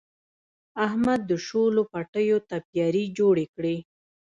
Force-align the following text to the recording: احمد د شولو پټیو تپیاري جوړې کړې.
احمد 0.85 1.21
د 1.29 1.31
شولو 1.45 1.81
پټیو 1.91 2.37
تپیاري 2.49 3.05
جوړې 3.17 3.45
کړې. 3.55 3.75